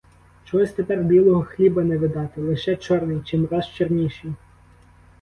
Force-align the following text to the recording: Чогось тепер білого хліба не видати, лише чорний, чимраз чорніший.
Чогось 0.45 0.71
тепер 0.71 1.03
білого 1.03 1.43
хліба 1.43 1.83
не 1.83 1.97
видати, 1.97 2.41
лише 2.41 2.75
чорний, 2.75 3.19
чимраз 3.21 3.69
чорніший. 3.69 4.33